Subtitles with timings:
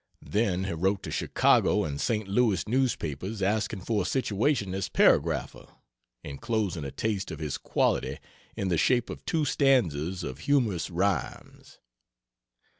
[0.25, 2.27] Then he wrote to Chicago and St.
[2.27, 5.67] Louis newspapers asking for a situation as "paragrapher"
[6.23, 8.17] enclosing a taste of his quality
[8.55, 11.77] in the shape of two stanzas of "humorous rhymes."